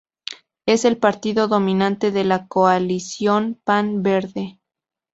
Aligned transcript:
Es 0.65 0.83
el 0.83 0.97
partido 0.97 1.47
dominante 1.47 2.09
de 2.09 2.23
la 2.23 2.47
Coalición 2.47 3.61
pan-verde. 3.63 4.57